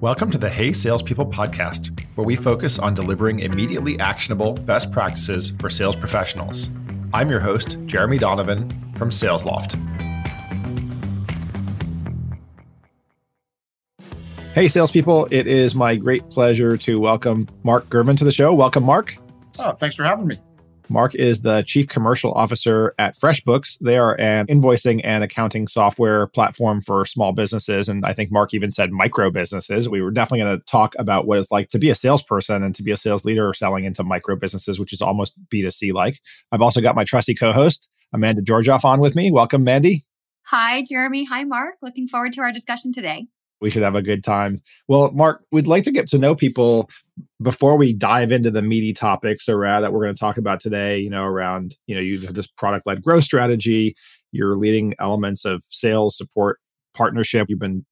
[0.00, 5.52] Welcome to the Hey Salespeople podcast, where we focus on delivering immediately actionable best practices
[5.60, 6.70] for sales professionals.
[7.12, 8.66] I'm your host, Jeremy Donovan
[8.96, 9.78] from SalesLoft.
[14.54, 18.54] Hey, salespeople, it is my great pleasure to welcome Mark Girvan to the show.
[18.54, 19.18] Welcome, Mark.
[19.58, 20.40] Oh, thanks for having me.
[20.90, 23.78] Mark is the Chief Commercial Officer at FreshBooks.
[23.80, 27.88] They are an invoicing and accounting software platform for small businesses.
[27.88, 29.88] And I think Mark even said micro businesses.
[29.88, 32.74] We were definitely going to talk about what it's like to be a salesperson and
[32.74, 36.18] to be a sales leader selling into micro businesses, which is almost B2C like.
[36.50, 39.30] I've also got my trusty co host, Amanda Georgioff, on with me.
[39.30, 40.04] Welcome, Mandy.
[40.46, 41.24] Hi, Jeremy.
[41.26, 41.76] Hi, Mark.
[41.82, 43.28] Looking forward to our discussion today
[43.60, 44.60] we should have a good time.
[44.88, 46.88] Well, Mark, we'd like to get to know people
[47.42, 50.98] before we dive into the meaty topics around that we're going to talk about today.
[50.98, 53.94] You know, around you know you have this product led growth strategy.
[54.32, 56.58] You're leading elements of sales support
[56.94, 57.46] partnership.
[57.48, 57.84] You've been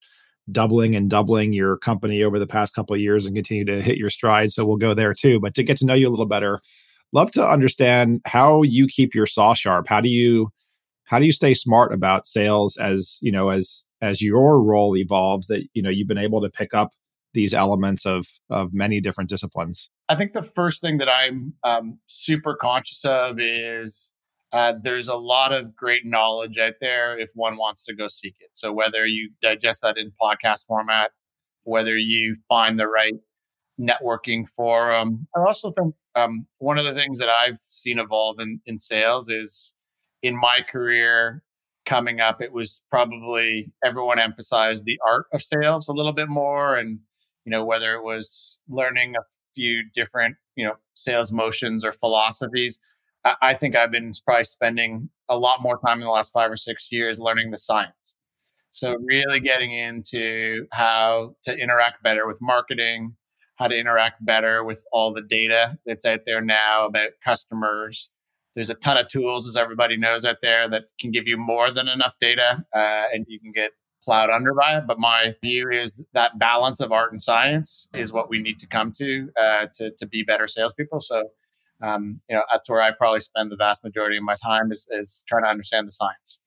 [0.50, 3.98] doubling and doubling your company over the past couple of years and continue to hit
[3.98, 4.50] your stride.
[4.50, 5.40] So we'll go there too.
[5.40, 6.60] But to get to know you a little better,
[7.12, 9.88] love to understand how you keep your saw sharp.
[9.88, 10.50] How do you
[11.04, 15.46] how do you stay smart about sales as you know as as your role evolves
[15.48, 16.90] that you know you've been able to pick up
[17.34, 19.90] these elements of of many different disciplines?
[20.08, 24.12] I think the first thing that i'm um, super conscious of is
[24.50, 28.34] uh, there's a lot of great knowledge out there if one wants to go seek
[28.40, 28.48] it.
[28.54, 31.10] So whether you digest that in podcast format
[31.68, 33.14] whether you find the right
[33.78, 35.28] networking forum.
[35.36, 39.28] I also think um, one of the things that i've seen evolve in, in sales
[39.28, 39.72] is
[40.22, 41.44] in my career
[41.88, 46.76] coming up, it was probably everyone emphasized the art of sales a little bit more.
[46.76, 47.00] And,
[47.46, 49.22] you know, whether it was learning a
[49.54, 52.78] few different, you know, sales motions or philosophies,
[53.24, 56.50] I, I think I've been probably spending a lot more time in the last five
[56.50, 58.16] or six years learning the science.
[58.70, 63.16] So, really getting into how to interact better with marketing,
[63.56, 68.10] how to interact better with all the data that's out there now about customers,
[68.58, 71.70] there's a ton of tools, as everybody knows out there, that can give you more
[71.70, 73.70] than enough data uh, and you can get
[74.02, 74.84] plowed under by it.
[74.84, 78.66] But my view is that balance of art and science is what we need to
[78.66, 80.98] come to uh, to, to be better salespeople.
[80.98, 81.28] So,
[81.82, 84.88] um, you know, that's where I probably spend the vast majority of my time is,
[84.90, 86.40] is trying to understand the science.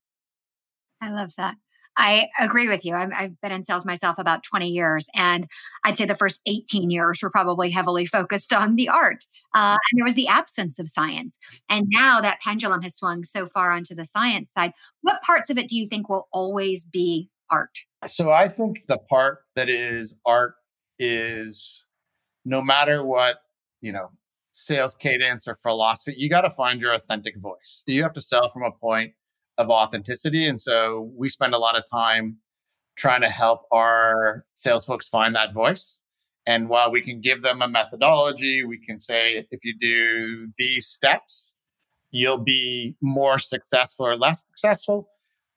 [1.00, 1.56] I love that.
[1.98, 2.96] I agree with you.
[2.96, 5.48] I've, I've, been in sales myself about 20 years, and
[5.84, 9.26] I'd say the first 18 years were probably heavily focused on the art.
[9.54, 11.38] Uh, and there was the absence of science.
[11.70, 14.72] And now that pendulum has swung so far onto the science side.
[15.02, 17.78] What parts of it do you think will always be art?
[18.06, 20.56] So I think the part that is art
[20.98, 21.86] is
[22.46, 23.40] no matter what,
[23.82, 24.12] you know,
[24.54, 27.84] sales cadence or philosophy, you got to find your authentic voice.
[27.86, 29.14] You have to sell from a point
[29.58, 30.48] of authenticity.
[30.48, 32.38] And so we spend a lot of time
[32.98, 36.00] trying to help our sales folks find that voice.
[36.46, 40.88] And while we can give them a methodology, we can say if you do these
[40.88, 41.54] steps,
[42.12, 45.08] you'll be more successful or less successful.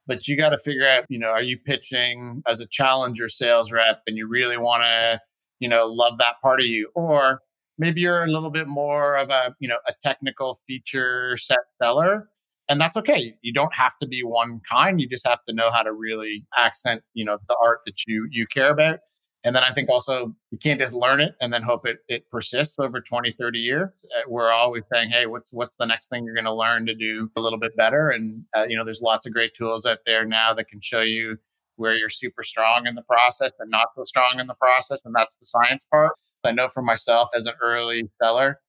[0.07, 3.73] But you got to figure out, you know, are you pitching as a challenger sales
[3.73, 5.19] rep and you really want to,
[5.61, 6.91] you know, love that part of you?
[6.95, 7.41] Or
[7.79, 12.29] maybe you're a little bit more of a, you know, a technical feature set seller
[12.69, 13.35] and that's okay.
[13.43, 15.01] You don't have to be one kind.
[15.01, 18.27] You just have to know how to really accent you know the art that you
[18.31, 19.01] you care about.
[19.47, 22.27] And then i think also you can't just learn it and then hope it, it
[22.31, 24.07] persists over 20 30 years.
[24.17, 26.95] Uh, we're always saying hey what's what's the next thing you're going to learn to
[26.95, 28.09] do a little bit better?
[28.09, 31.03] And uh, you know there's lots of great tools out there now that can show
[31.03, 31.37] you
[31.77, 35.15] where you're super strong in the process and not so strong in the process and
[35.15, 36.13] that's the science part.
[36.45, 38.61] I know for myself as an early seller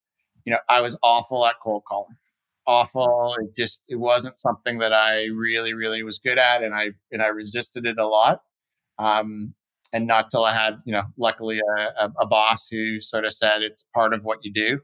[0.46, 2.16] you know i was awful at cold calling
[2.68, 3.36] awful.
[3.40, 7.22] It just it wasn't something that I really really was good at, and I and
[7.22, 8.42] I resisted it a lot.
[8.98, 9.54] Um,
[9.94, 13.34] and not till I had you know luckily a, a, a, boss who sort of
[13.34, 14.80] said it's part of what you do,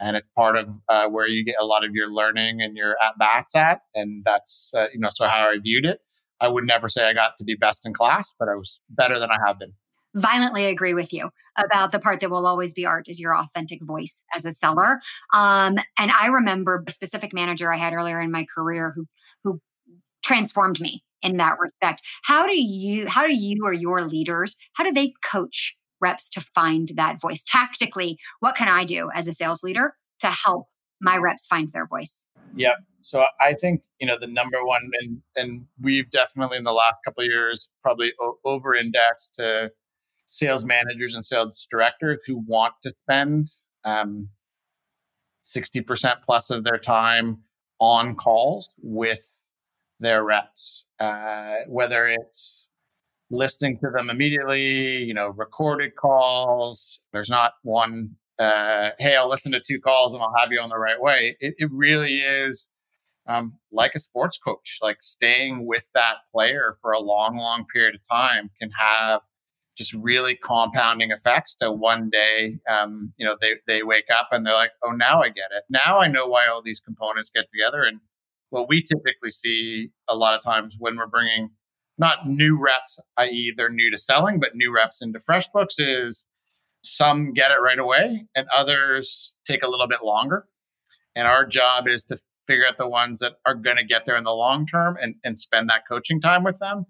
[0.00, 2.96] and it's part of uh, where you get a lot of your learning and your
[3.02, 6.00] at bats at, and that's uh, you know so how I viewed it.
[6.40, 9.18] I would never say I got to be best in class, but I was better
[9.18, 9.72] than I have been
[10.14, 13.82] violently agree with you about the part that will always be art is your authentic
[13.82, 15.00] voice as a seller.
[15.32, 19.06] Um, and I remember a specific manager I had earlier in my career who
[19.42, 19.60] who
[20.22, 22.02] transformed me in that respect.
[22.22, 26.40] How do you how do you or your leaders how do they coach reps to
[26.54, 28.18] find that voice tactically?
[28.40, 30.66] What can I do as a sales leader to help
[31.00, 32.26] my reps find their voice?
[32.54, 32.76] Yep.
[33.00, 36.98] So I think you know the number one, and and we've definitely in the last
[37.04, 38.12] couple years probably
[38.44, 39.70] over indexed to
[40.26, 43.46] sales managers and sales directors who want to spend
[43.84, 44.28] um,
[45.44, 47.42] 60% plus of their time
[47.78, 49.28] on calls with
[50.00, 52.68] their reps, uh, whether it's
[53.30, 57.00] listening to them immediately, you know, recorded calls.
[57.12, 60.68] There's not one, uh, hey, I'll listen to two calls and I'll have you on
[60.68, 61.36] the right way.
[61.40, 62.68] It, it really is
[63.26, 67.94] um, like a sports coach, like staying with that player for a long, long period
[67.94, 69.20] of time can have
[69.76, 74.46] just really compounding effects to one day, um, you know, they, they wake up and
[74.46, 75.64] they're like, oh, now I get it.
[75.68, 77.82] Now I know why all these components get together.
[77.82, 78.00] And
[78.50, 81.50] what we typically see a lot of times when we're bringing
[81.98, 86.24] not new reps, i.e., they're new to selling, but new reps into FreshBooks is
[86.82, 90.46] some get it right away and others take a little bit longer.
[91.16, 94.16] And our job is to figure out the ones that are going to get there
[94.16, 96.84] in the long term and, and spend that coaching time with them.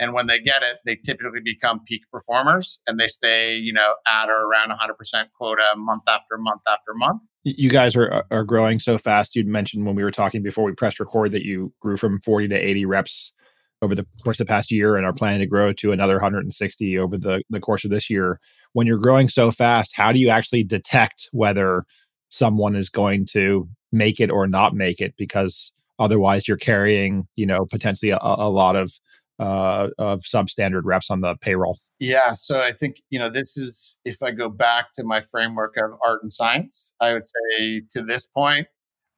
[0.00, 3.94] And when they get it, they typically become peak performers and they stay, you know,
[4.06, 7.22] at or around 100% quota month after month after month.
[7.44, 9.34] You guys are uh, are growing so fast.
[9.34, 12.48] You'd mentioned when we were talking before we pressed record that you grew from 40
[12.48, 13.32] to 80 reps
[13.80, 16.98] over the course of the past year and are planning to grow to another 160
[16.98, 18.40] over the, the course of this year.
[18.72, 21.84] When you're growing so fast, how do you actually detect whether
[22.28, 25.14] someone is going to make it or not make it?
[25.16, 28.92] Because otherwise you're carrying, you know, potentially a, a lot of
[29.38, 31.78] uh, of substandard reps on the payroll.
[32.00, 35.76] Yeah, so I think you know this is if I go back to my framework
[35.76, 38.66] of art and science, I would say to this point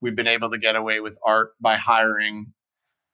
[0.00, 2.52] we've been able to get away with art by hiring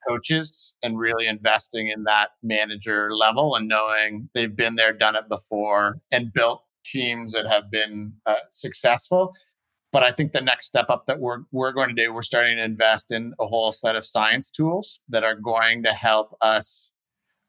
[0.09, 5.29] coaches and really investing in that manager level and knowing they've been there, done it
[5.29, 9.35] before, and built teams that have been uh, successful.
[9.93, 12.57] But I think the next step up that we're we're going to do, we're starting
[12.57, 16.91] to invest in a whole set of science tools that are going to help us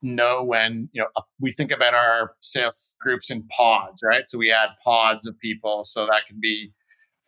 [0.02, 1.08] know when you know
[1.40, 4.28] we think about our sales groups in pods, right?
[4.28, 6.72] So we add pods of people, so that can be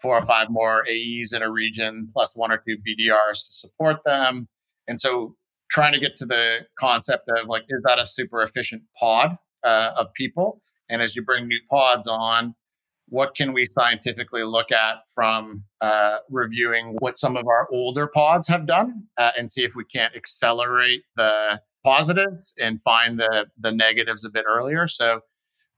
[0.02, 3.98] four or five more AEs in a region plus one or two BDRs to support
[4.06, 4.48] them
[4.90, 5.36] and so
[5.70, 9.92] trying to get to the concept of like, is that a super efficient pod uh,
[9.96, 10.60] of people?
[10.90, 12.56] And as you bring new pods on,
[13.08, 18.48] what can we scientifically look at from uh, reviewing what some of our older pods
[18.48, 23.72] have done uh, and see if we can't accelerate the positives and find the the
[23.72, 25.22] negatives a bit earlier so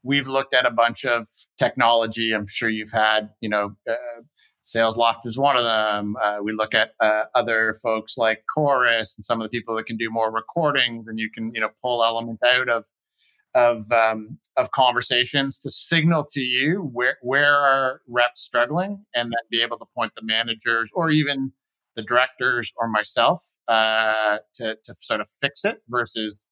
[0.04, 1.28] we've looked at a bunch of
[1.58, 4.22] technology i'm sure you've had you know uh,
[4.64, 6.16] SalesLoft is one of them.
[6.22, 9.86] Uh, we look at uh, other folks like Chorus and some of the people that
[9.86, 12.86] can do more recordings, and you can you know pull elements out of
[13.56, 19.44] of um, of conversations to signal to you where where are reps struggling, and then
[19.50, 21.52] be able to point the managers or even
[21.96, 26.48] the directors or myself uh, to to sort of fix it versus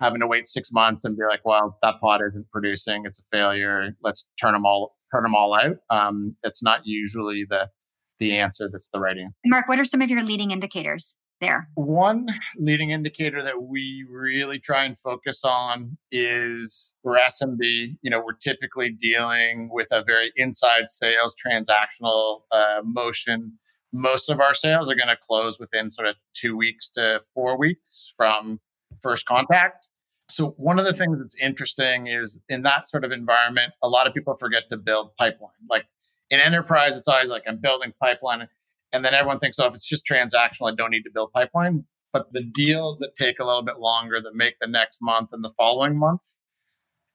[0.00, 3.36] having to wait six months and be like, well, that pod isn't producing; it's a
[3.36, 3.90] failure.
[4.02, 5.76] Let's turn them all turn them all out.
[5.90, 7.70] Um, it's not usually the
[8.18, 9.34] the answer that's the right answer.
[9.46, 11.68] Mark, what are some of your leading indicators there?
[11.74, 12.26] One
[12.56, 17.96] leading indicator that we really try and focus on is for SMB.
[18.02, 23.58] You know, we're typically dealing with a very inside sales transactional uh, motion.
[23.92, 27.56] Most of our sales are going to close within sort of two weeks to four
[27.56, 28.60] weeks from
[29.00, 29.88] first contact.
[30.30, 34.06] So one of the things that's interesting is in that sort of environment, a lot
[34.06, 35.50] of people forget to build pipeline.
[35.70, 35.86] Like
[36.30, 38.46] in enterprise, it's always like I'm building pipeline,
[38.92, 41.84] and then everyone thinks, oh, if it's just transactional, I don't need to build pipeline.
[42.12, 45.42] But the deals that take a little bit longer, that make the next month and
[45.42, 46.22] the following month,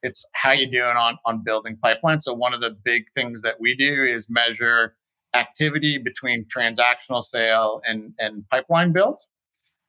[0.02, 2.20] it's how you doing on on building pipeline.
[2.20, 4.96] So one of the big things that we do is measure
[5.34, 9.20] activity between transactional sale and and pipeline build,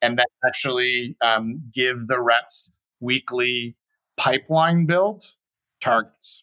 [0.03, 2.71] and then actually um, give the reps
[3.01, 3.77] weekly
[4.17, 5.23] pipeline build
[5.81, 6.43] targets.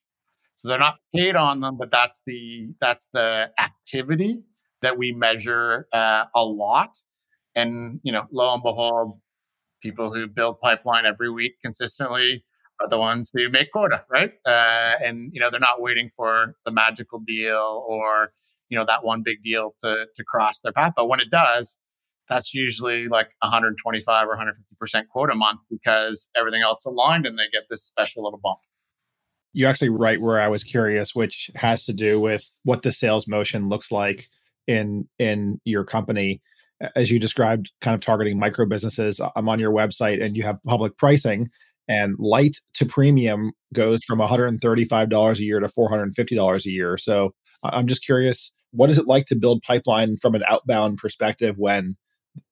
[0.56, 4.44] So they're not paid on them, but that's the that's the activity
[4.82, 6.98] that we measure uh, a lot.
[7.56, 9.16] And you know, lo and behold,
[9.82, 12.46] people who build pipeline every week consistently
[12.80, 14.34] are the ones who make quota, right?
[14.46, 18.34] Uh, and you know, they're not waiting for the magical deal or
[18.72, 20.94] you know that one big deal to to cross their path.
[20.96, 21.78] But when it does,
[22.30, 27.64] that's usually like 125 or 150% quota month because everything else aligned and they get
[27.70, 28.60] this special little bump.
[29.54, 33.28] You actually right where I was curious, which has to do with what the sales
[33.28, 34.30] motion looks like
[34.66, 36.42] in in your company.
[36.96, 39.20] As you described, kind of targeting micro businesses.
[39.36, 41.50] I'm on your website and you have public pricing
[41.88, 46.98] and light to premium goes from $135 a year to $450 a year.
[46.98, 51.58] So I'm just curious, what is it like to build pipeline from an outbound perspective
[51.58, 51.96] when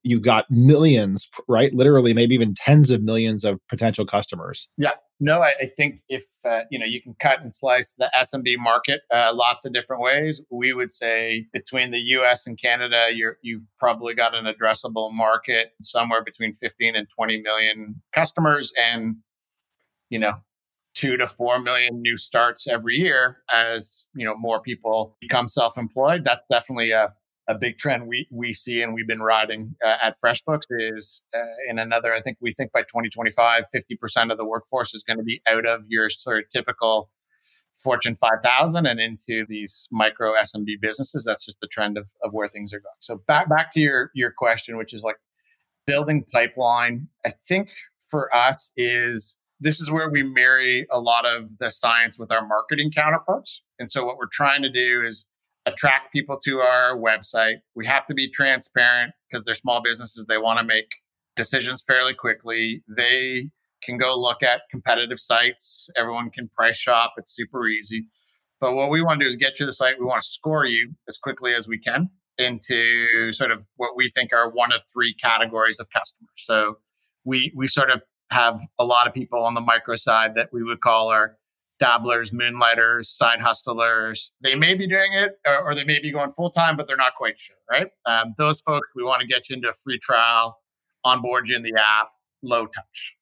[0.03, 1.73] you've got millions, right?
[1.73, 4.67] Literally, maybe even tens of millions of potential customers.
[4.77, 4.91] Yeah.
[5.21, 8.55] No, I, I think if uh, you know you can cut and slice the SMB
[8.57, 10.41] market uh, lots of different ways.
[10.49, 12.47] We would say between the U.S.
[12.47, 18.01] and Canada, you're you've probably got an addressable market somewhere between 15 and 20 million
[18.13, 19.17] customers, and
[20.09, 20.35] you know,
[20.99, 26.25] two to four million new starts every year as you know more people become self-employed.
[26.25, 27.13] That's definitely a
[27.47, 31.39] a big trend we we see and we've been riding uh, at FreshBooks is uh,
[31.69, 32.13] in another.
[32.13, 35.41] I think we think by 2025, 50 percent of the workforce is going to be
[35.49, 37.09] out of your sort of typical
[37.81, 41.23] Fortune 5000 and into these micro SMB businesses.
[41.25, 42.91] That's just the trend of, of where things are going.
[42.99, 45.15] So back back to your your question, which is like
[45.87, 47.07] building pipeline.
[47.25, 47.69] I think
[48.09, 52.45] for us is this is where we marry a lot of the science with our
[52.45, 53.61] marketing counterparts.
[53.79, 55.25] And so what we're trying to do is
[55.65, 57.57] attract people to our website.
[57.75, 60.25] We have to be transparent because they're small businesses.
[60.25, 60.89] They want to make
[61.35, 62.83] decisions fairly quickly.
[62.87, 63.49] They
[63.83, 65.89] can go look at competitive sites.
[65.95, 67.13] Everyone can price shop.
[67.17, 68.05] It's super easy.
[68.59, 69.99] But what we want to do is get to the site.
[69.99, 74.09] We want to score you as quickly as we can into sort of what we
[74.09, 76.29] think are one of three categories of customers.
[76.37, 76.75] So
[77.25, 78.01] we we sort of
[78.31, 81.37] have a lot of people on the micro side that we would call our
[81.79, 84.31] dabblers, moonlighters, side hustlers.
[84.41, 86.97] They may be doing it or, or they may be going full time, but they're
[86.97, 87.87] not quite sure, right?
[88.05, 90.59] Um, those folks, we want to get you into a free trial,
[91.03, 92.09] onboard you in the app,
[92.43, 93.15] low touch.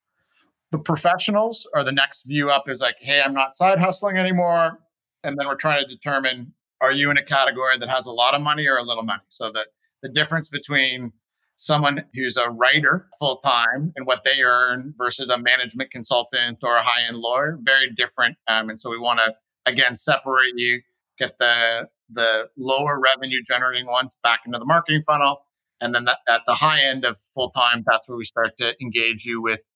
[0.72, 4.80] The professionals are the next view up is like, hey, I'm not side hustling anymore.
[5.24, 8.34] And then we're trying to determine are you in a category that has a lot
[8.34, 9.22] of money or a little money?
[9.28, 9.68] So that
[10.02, 11.12] the difference between
[11.58, 16.76] someone who's a writer full time and what they earn versus a management consultant or
[16.76, 18.36] a high end lawyer, very different.
[18.46, 19.34] Um, and so we want to
[19.70, 20.80] again separate you,
[21.18, 25.40] get the the lower revenue generating ones back into the marketing funnel,
[25.80, 29.24] and then at the high end of full time, that's where we start to engage
[29.24, 29.66] you with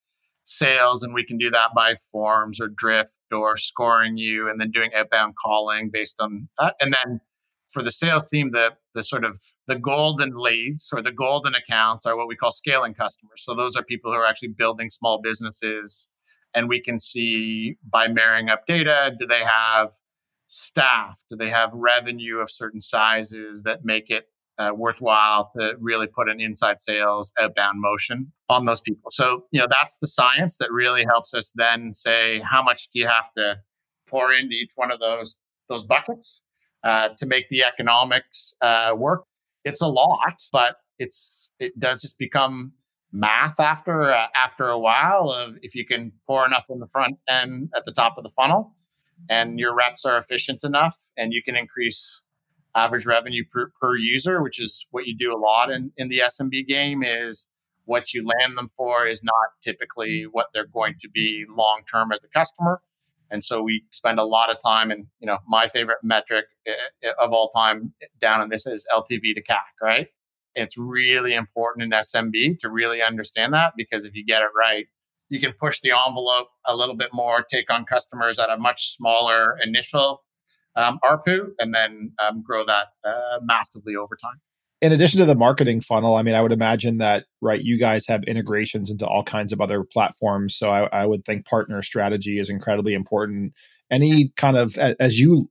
[0.45, 4.71] sales and we can do that by forms or drift or scoring you and then
[4.71, 7.21] doing outbound calling based on that and then
[7.73, 12.05] for the sales team the the sort of the golden leads or the golden accounts
[12.07, 13.43] are what we call scaling customers.
[13.43, 16.09] So those are people who are actually building small businesses
[16.55, 19.93] and we can see by marrying up data do they have
[20.49, 21.23] staff?
[21.31, 24.27] Do they have revenue of certain sizes that make it
[24.59, 29.11] uh, worthwhile to really put an inside sales outbound motion on those people.
[29.11, 33.01] So, you know, that's the science that really helps us then say how much do
[33.01, 33.59] you have to
[34.09, 35.39] pour into each one of those
[35.69, 36.43] those buckets
[36.85, 39.25] uh, to make the economics uh, work.
[39.65, 42.73] It's a lot, but it's it does just become
[43.13, 47.19] math after uh, after a while of if you can pour enough in the front
[47.29, 48.75] end at the top of the funnel
[49.29, 52.23] and your reps are efficient enough and you can increase
[52.75, 56.21] average revenue per, per user, which is what you do a lot in, in the
[56.21, 57.49] SMB game, is
[57.85, 62.13] what you land them for is not typically what they're going to be long term
[62.13, 62.81] as a customer.
[63.33, 66.73] And so we spend a lot of time, and you know, my favorite metric eh,
[67.03, 70.09] eh, of all time down in this is LTV to CAC, right?
[70.55, 74.87] It's really important in SMB to really understand that because if you get it right,
[75.31, 78.95] you can push the envelope a little bit more, take on customers at a much
[78.95, 80.23] smaller initial
[80.77, 84.41] um, ARPU and then um, grow that uh, massively over time.
[84.83, 88.05] In addition to the marketing funnel, I mean, I would imagine that, right, you guys
[88.09, 90.57] have integrations into all kinds of other platforms.
[90.57, 93.55] So I, I would think partner strategy is incredibly important.
[93.91, 95.49] Any kind of, as you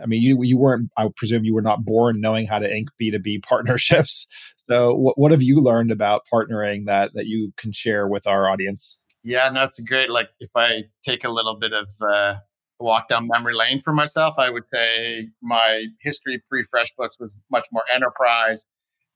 [0.00, 0.90] I mean, you you weren't.
[0.96, 4.26] I presume you were not born knowing how to ink B two B partnerships.
[4.68, 8.48] So, what what have you learned about partnering that that you can share with our
[8.48, 8.98] audience?
[9.22, 10.10] Yeah, no, it's a great.
[10.10, 12.36] Like, if I take a little bit of uh,
[12.82, 17.68] walk down memory lane for myself, I would say my history pre FreshBooks was much
[17.72, 18.66] more enterprise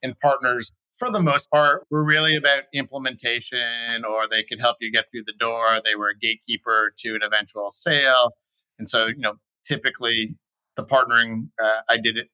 [0.03, 4.91] and partners for the most part were really about implementation or they could help you
[4.91, 5.79] get through the door.
[5.83, 8.31] They were a gatekeeper to an eventual sale.
[8.79, 10.35] And so, you know, typically
[10.75, 12.27] the partnering uh, I did it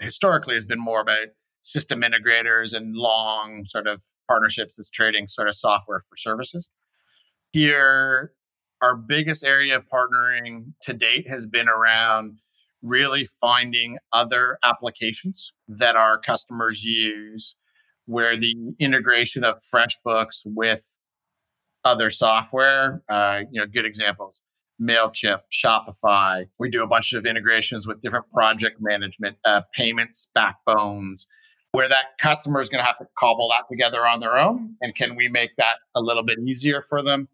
[0.00, 1.28] historically has been more about
[1.60, 6.68] system integrators and long sort of partnerships that's trading sort of software for services.
[7.52, 8.32] Here,
[8.84, 12.38] our biggest area of partnering to date has been around
[12.82, 17.56] really finding other applications that our customers use
[18.04, 20.84] where the integration of FreshBooks with
[21.82, 24.42] other software, uh, you know, good examples.
[24.82, 26.44] MailChimp, Shopify.
[26.58, 31.26] We do a bunch of integrations with different project management, uh, payments, backbones,
[31.72, 34.74] where that customer is going to have to cobble that together on their own.
[34.82, 37.28] And can we make that a little bit easier for them?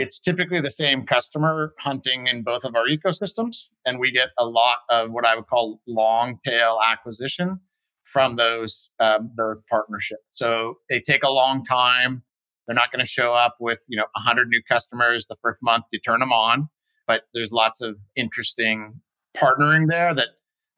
[0.00, 3.68] It's typically the same customer hunting in both of our ecosystems.
[3.84, 7.60] And we get a lot of what I would call long tail acquisition
[8.02, 10.22] from those, um, those partnerships.
[10.30, 12.22] So they take a long time.
[12.66, 15.84] They're not going to show up with, you know, 100 new customers the first month
[15.92, 16.70] you turn them on.
[17.06, 19.02] But there's lots of interesting
[19.36, 20.28] partnering there that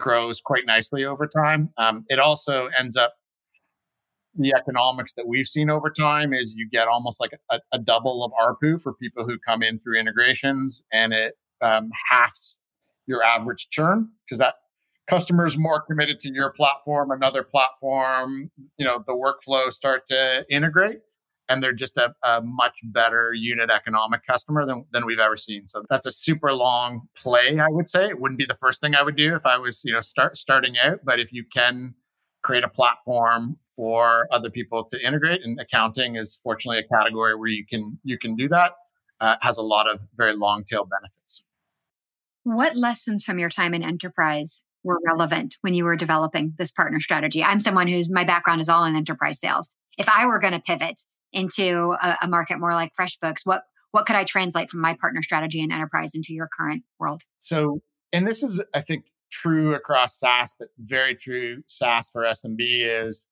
[0.00, 1.70] grows quite nicely over time.
[1.78, 3.14] Um, it also ends up
[4.36, 8.24] the economics that we've seen over time is you get almost like a, a double
[8.24, 12.60] of ARPU for people who come in through integrations, and it um, halves
[13.06, 14.54] your average churn because that
[15.06, 18.50] customer is more committed to your platform, another platform.
[18.78, 21.00] You know, the workflow start to integrate,
[21.48, 25.66] and they're just a, a much better unit economic customer than, than we've ever seen.
[25.66, 28.08] So that's a super long play, I would say.
[28.08, 30.36] It wouldn't be the first thing I would do if I was, you know, start
[30.36, 31.00] starting out.
[31.04, 31.94] But if you can
[32.42, 37.48] create a platform for other people to integrate, and accounting is fortunately a category where
[37.48, 38.72] you can you can do that.
[39.20, 41.44] Uh, has a lot of very long tail benefits.
[42.42, 46.98] What lessons from your time in enterprise were relevant when you were developing this partner
[46.98, 47.42] strategy?
[47.44, 49.72] I'm someone whose my background is all in enterprise sales.
[49.96, 54.06] If I were going to pivot into a, a market more like FreshBooks, what what
[54.06, 57.22] could I translate from my partner strategy and enterprise into your current world?
[57.38, 57.82] So,
[58.12, 63.26] and this is, I think, true across SaaS, but very true SaaS for SMB is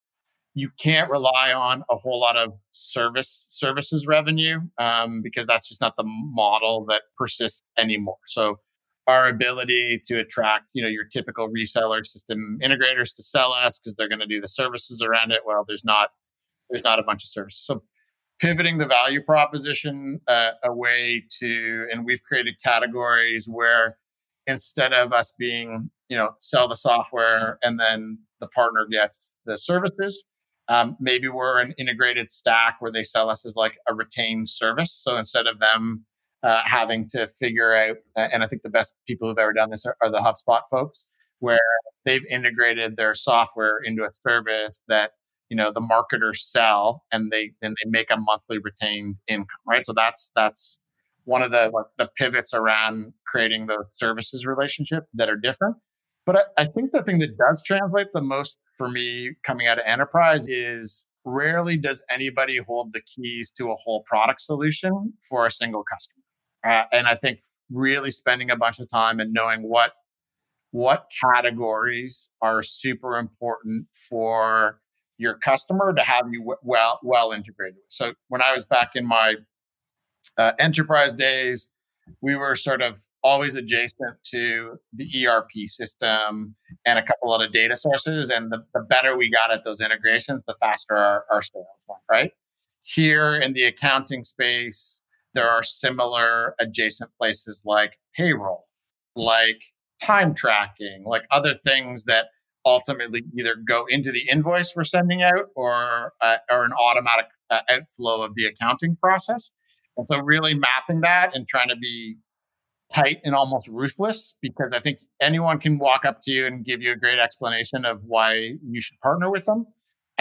[0.53, 5.79] you can't rely on a whole lot of service services revenue um, because that's just
[5.79, 8.17] not the model that persists anymore.
[8.25, 8.59] So
[9.07, 13.95] our ability to attract, you know, your typical reseller system integrators to sell us because
[13.95, 15.41] they're going to do the services around it.
[15.45, 16.09] Well, there's not
[16.69, 17.63] there's not a bunch of services.
[17.65, 17.83] So
[18.39, 23.97] pivoting the value proposition uh, way to, and we've created categories where
[24.47, 29.57] instead of us being, you know, sell the software and then the partner gets the
[29.57, 30.23] services,
[30.67, 34.99] um, maybe we're an integrated stack where they sell us as like a retained service.
[35.03, 36.05] So instead of them
[36.43, 39.85] uh, having to figure out, and I think the best people who've ever done this
[39.85, 41.05] are, are the HubSpot folks,
[41.39, 41.59] where
[42.05, 45.11] they've integrated their software into a service that
[45.49, 49.85] you know the marketers sell and they and they make a monthly retained income right
[49.85, 50.79] so that's that's
[51.31, 55.75] one of the the pivots around creating the services relationship that are different
[56.25, 59.79] but I, I think the thing that does translate the most for me coming out
[59.79, 65.45] of enterprise is rarely does anybody hold the keys to a whole product solution for
[65.45, 66.23] a single customer
[66.65, 67.39] uh, and i think
[67.71, 69.93] really spending a bunch of time and knowing what
[70.71, 74.79] what categories are super important for
[75.17, 77.77] your customer to have you well well integrated.
[77.89, 79.35] So when I was back in my
[80.37, 81.69] uh, enterprise days,
[82.21, 87.47] we were sort of always adjacent to the ERP system and a couple of other
[87.47, 88.29] data sources.
[88.29, 92.01] And the, the better we got at those integrations, the faster our, our sales went,
[92.09, 92.31] right?
[92.83, 94.99] Here in the accounting space,
[95.33, 98.67] there are similar adjacent places like payroll,
[99.15, 99.61] like
[100.03, 102.25] time tracking, like other things that
[102.65, 107.61] ultimately either go into the invoice we're sending out or uh, or an automatic uh,
[107.69, 109.51] outflow of the accounting process.
[109.97, 112.17] And so, really mapping that and trying to be
[112.93, 116.81] tight and almost ruthless because I think anyone can walk up to you and give
[116.81, 119.65] you a great explanation of why you should partner with them.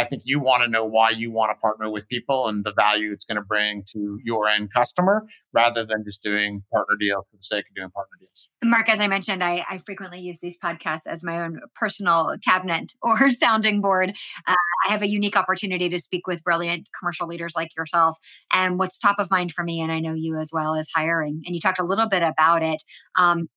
[0.00, 2.72] I think you want to know why you want to partner with people and the
[2.72, 7.26] value it's going to bring to your end customer rather than just doing partner deals
[7.30, 8.48] for the sake of doing partner deals.
[8.64, 12.94] Mark, as I mentioned, I, I frequently use these podcasts as my own personal cabinet
[13.02, 14.16] or sounding board.
[14.46, 14.54] Uh,
[14.88, 18.16] I have a unique opportunity to speak with brilliant commercial leaders like yourself.
[18.52, 21.42] And what's top of mind for me, and I know you as well, is hiring.
[21.44, 22.82] And you talked a little bit about it.
[23.18, 23.48] Um,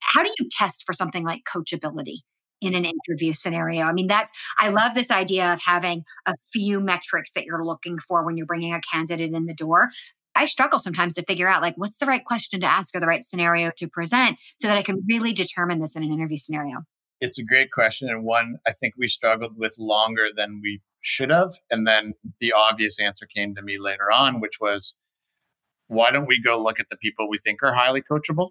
[0.00, 2.22] how do you test for something like coachability?
[2.60, 3.84] In an interview scenario.
[3.86, 7.98] I mean, that's, I love this idea of having a few metrics that you're looking
[7.98, 9.90] for when you're bringing a candidate in the door.
[10.34, 13.06] I struggle sometimes to figure out like what's the right question to ask or the
[13.06, 16.78] right scenario to present so that I can really determine this in an interview scenario.
[17.20, 21.30] It's a great question and one I think we struggled with longer than we should
[21.30, 21.52] have.
[21.70, 24.94] And then the obvious answer came to me later on, which was
[25.88, 28.50] why don't we go look at the people we think are highly coachable?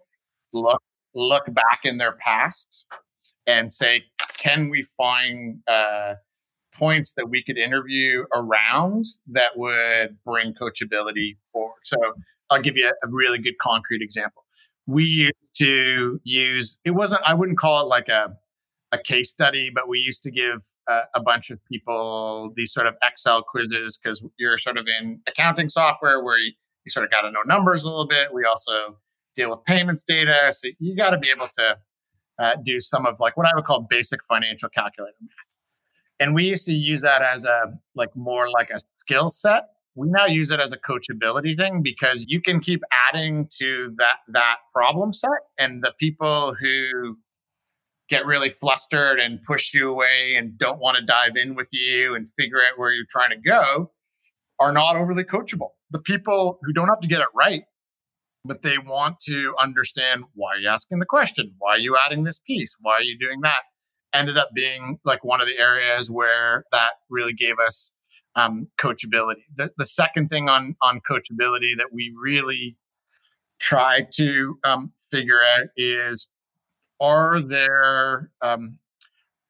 [0.54, 0.82] Look
[1.16, 2.86] look back in their past
[3.50, 4.04] and say,
[4.38, 6.14] can we find uh,
[6.74, 11.82] points that we could interview around that would bring coachability forward?
[11.84, 11.98] So
[12.52, 14.46] I'll give you a, a really good concrete example.
[14.86, 18.36] We used to use, it wasn't, I wouldn't call it like a,
[18.92, 22.88] a case study, but we used to give uh, a bunch of people these sort
[22.88, 26.52] of Excel quizzes because you're sort of in accounting software where you,
[26.86, 28.34] you sort of got to know numbers a little bit.
[28.34, 28.98] We also
[29.36, 30.52] deal with payments data.
[30.52, 31.78] So you got to be able to
[32.40, 35.32] uh, do some of like what I would call basic financial calculator math.
[36.20, 39.64] And we used to use that as a like more like a skill set.
[39.96, 44.18] We now use it as a coachability thing because you can keep adding to that
[44.30, 47.18] that problem set and the people who
[48.10, 52.16] get really flustered and push you away and don't want to dive in with you
[52.16, 53.92] and figure out where you're trying to go
[54.60, 55.70] are not overly coachable.
[55.92, 57.64] The people who don't have to get it right
[58.46, 61.54] but they want to understand why are you asking the question?
[61.60, 62.76] Why are you adding this piece?
[62.80, 63.64] Why are you doing that?
[64.14, 67.92] ended up being like one of the areas where that really gave us
[68.36, 69.42] um, coachability.
[69.56, 72.78] The, the second thing on on coachability that we really
[73.60, 76.28] try to um, figure out is
[77.02, 78.78] are there um,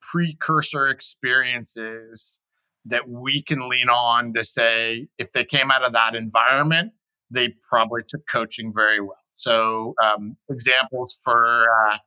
[0.01, 2.37] precursor experiences
[2.85, 6.91] that we can lean on to say if they came out of that environment,
[7.31, 9.15] they probably took coaching very well.
[9.33, 11.97] So um, examples for uh,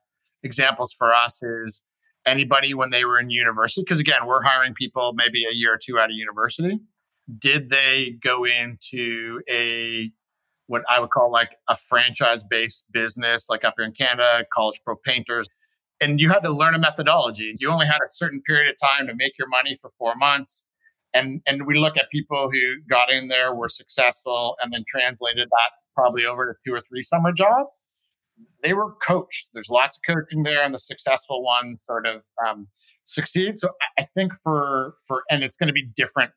[0.43, 1.83] examples for us is
[2.27, 5.79] anybody when they were in university because again we're hiring people maybe a year or
[5.83, 6.79] two out of university.
[7.39, 10.11] Did they go into a
[10.67, 14.81] what i would call like a franchise based business like up here in canada college
[14.85, 15.49] pro painters?
[16.01, 17.55] And you had to learn a methodology.
[17.59, 20.65] You only had a certain period of time to make your money for four months
[21.15, 25.49] and and we look at people who got in there were successful and then translated
[25.49, 27.71] that probably over to two or three summer jobs
[28.63, 29.49] they were coached.
[29.53, 32.69] There's lots of coaching there, and the successful one sort of um,
[33.05, 33.59] succeed.
[33.59, 36.33] So I think for for and it's going to be different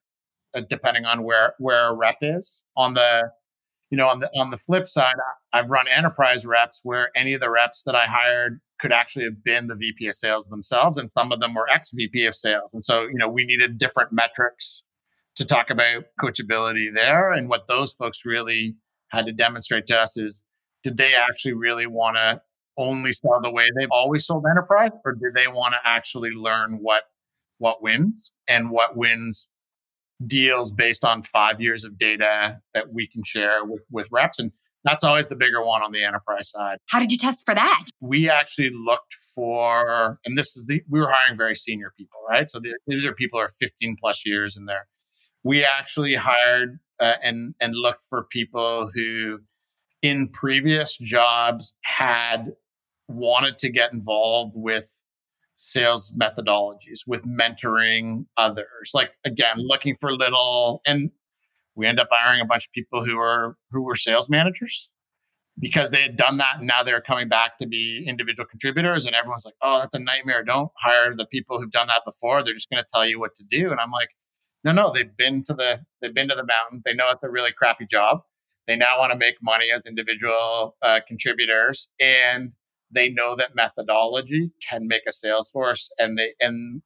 [0.53, 2.63] uh, depending on where where a rep is.
[2.75, 3.29] On the
[3.95, 5.15] you know on the on the flip side,
[5.53, 9.41] I've run enterprise reps where any of the reps that I hired could actually have
[9.41, 12.73] been the VP of sales themselves, and some of them were ex VP of sales.
[12.73, 14.83] And so you know we needed different metrics
[15.37, 18.75] to talk about coachability there, and what those folks really
[19.13, 20.43] had to demonstrate to us is
[20.83, 22.41] did they actually really want to
[22.77, 26.79] only sell the way they've always sold enterprise or did they want to actually learn
[26.81, 27.03] what
[27.59, 29.47] what wins and what wins
[30.25, 34.51] deals based on five years of data that we can share with, with reps and
[34.83, 36.77] that's always the bigger one on the enterprise side.
[36.89, 37.85] How did you test for that?
[38.01, 42.49] We actually looked for and this is the we were hiring very senior people right?
[42.49, 44.87] So these are people who are 15 plus years in there.
[45.43, 49.39] We actually hired uh, and and looked for people who
[50.01, 52.53] in previous jobs had
[53.07, 54.91] wanted to get involved with
[55.55, 58.91] sales methodologies, with mentoring others.
[58.93, 61.11] Like again, looking for little and
[61.75, 64.89] we end up hiring a bunch of people who are who were sales managers
[65.59, 69.05] because they had done that and now they're coming back to be individual contributors.
[69.05, 70.43] And everyone's like oh that's a nightmare.
[70.43, 72.43] Don't hire the people who've done that before.
[72.43, 73.71] They're just going to tell you what to do.
[73.71, 74.09] And i'm like
[74.65, 74.91] no no.
[74.91, 76.81] They've been to the they've been to the mountain.
[76.83, 78.21] They know it's a really crappy job.
[78.67, 82.51] They now want to make money as individual uh, contributors, and
[82.95, 85.89] they know that methodology can make a sales force.
[85.99, 86.81] And they and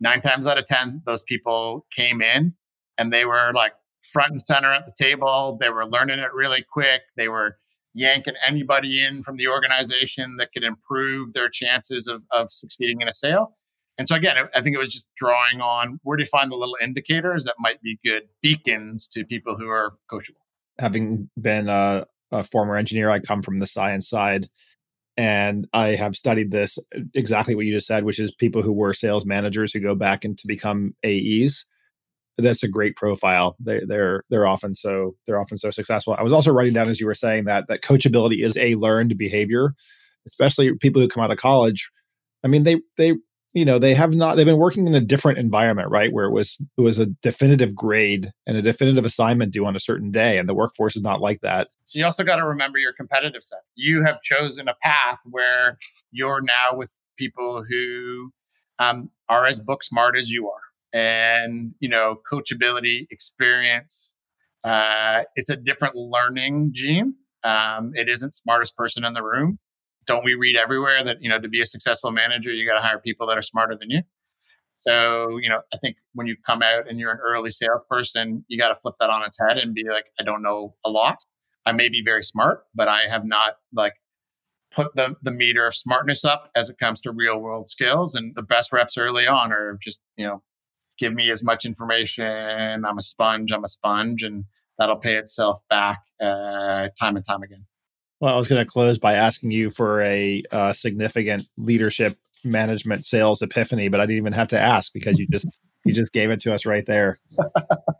[0.00, 2.54] nine times out of ten, those people came in
[2.98, 3.72] and they were like
[4.12, 5.56] front and center at the table.
[5.60, 7.02] They were learning it really quick.
[7.16, 7.58] They were
[7.94, 13.08] yanking anybody in from the organization that could improve their chances of, of succeeding in
[13.08, 13.56] a sale.
[13.96, 16.56] And so again, I think it was just drawing on where do you find the
[16.56, 20.44] little indicators that might be good beacons to people who are coachable
[20.78, 24.48] having been a, a former engineer, I come from the science side
[25.16, 26.78] and I have studied this
[27.14, 30.24] exactly what you just said, which is people who were sales managers who go back
[30.24, 31.64] and to become AEs.
[32.36, 33.54] That's a great profile.
[33.60, 36.16] They, they're they're often so they're often so successful.
[36.18, 39.16] I was also writing down as you were saying that that coachability is a learned
[39.16, 39.74] behavior,
[40.26, 41.90] especially people who come out of college.
[42.42, 43.14] I mean, they they
[43.54, 46.32] you know they have not they've been working in a different environment right where it
[46.32, 50.38] was it was a definitive grade and a definitive assignment due on a certain day
[50.38, 51.68] and the workforce is not like that.
[51.84, 53.60] So you also got to remember your competitive set.
[53.76, 55.78] You have chosen a path where
[56.10, 58.32] you're now with people who
[58.80, 60.60] um, are as book smart as you are.
[60.92, 64.14] And you know coachability experience
[64.64, 67.14] uh, it's a different learning gene.
[67.42, 69.58] Um, it isn't smartest person in the room
[70.06, 72.86] don't we read everywhere that you know to be a successful manager you got to
[72.86, 74.00] hire people that are smarter than you?
[74.86, 78.58] So you know i think when you come out and you're an early salesperson you
[78.58, 81.18] got to flip that on its head and be like i don't know a lot.
[81.66, 83.94] I may be very smart but i have not like
[84.70, 88.34] put the, the meter of smartness up as it comes to real world skills and
[88.34, 90.42] the best reps early on are just you know
[90.96, 92.84] give me as much information.
[92.84, 94.44] I'm a sponge i'm a sponge and
[94.78, 97.64] that'll pay itself back uh, time and time again
[98.24, 103.04] well, I was going to close by asking you for a uh, significant leadership management
[103.04, 105.46] sales epiphany, but I didn't even have to ask because you just
[105.84, 107.18] you just gave it to us right there.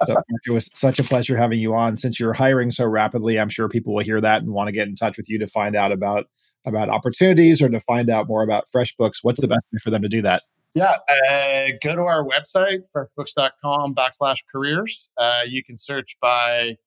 [0.06, 1.98] so it was such a pleasure having you on.
[1.98, 4.88] Since you're hiring so rapidly, I'm sure people will hear that and want to get
[4.88, 6.24] in touch with you to find out about
[6.64, 9.16] about opportunities or to find out more about FreshBooks.
[9.20, 10.44] What's the best way for them to do that?
[10.72, 15.10] Yeah, uh, go to our website, freshbooks.com backslash careers.
[15.18, 16.78] Uh, you can search by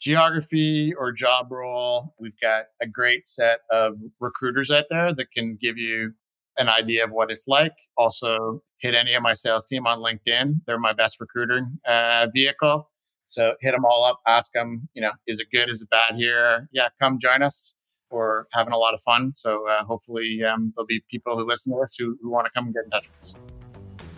[0.00, 2.14] geography or job role.
[2.18, 6.12] We've got a great set of recruiters out there that can give you
[6.58, 7.72] an idea of what it's like.
[7.96, 10.52] Also, hit any of my sales team on LinkedIn.
[10.66, 12.90] They're my best recruiting uh, vehicle.
[13.26, 15.68] So hit them all up, ask them, you know, is it good?
[15.68, 16.68] Is it bad here?
[16.72, 17.74] Yeah, come join us.
[18.10, 19.32] We're having a lot of fun.
[19.34, 22.52] So uh, hopefully um, there'll be people who listen to us who, who want to
[22.52, 23.34] come and get in touch with us.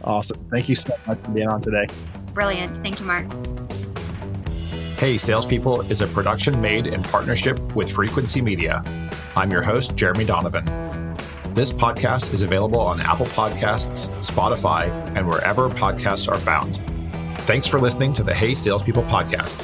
[0.04, 0.46] Awesome.
[0.50, 1.86] Thank you so much for being on today.
[2.34, 2.76] Brilliant.
[2.78, 3.26] Thank you, Mark.
[4.98, 8.82] Hey Salespeople is a production made in partnership with Frequency Media.
[9.36, 10.64] I'm your host, Jeremy Donovan.
[11.54, 16.80] This podcast is available on Apple Podcasts, Spotify, and wherever podcasts are found.
[17.42, 19.56] Thanks for listening to the Hey Salespeople podcast.